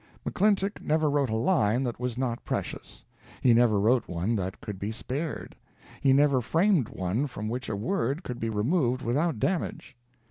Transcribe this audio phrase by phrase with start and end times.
[0.27, 3.03] McClintock never wrote a line that was not precious;
[3.39, 5.55] he never wrote one that could be spared;
[6.01, 9.95] he never framed one from which a word could be removed without damage.